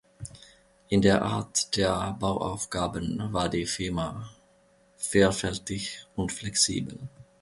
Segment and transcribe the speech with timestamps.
[0.87, 4.31] In der Art der Bauaufgaben war die Firma
[4.97, 6.97] vielfältig und flexibel.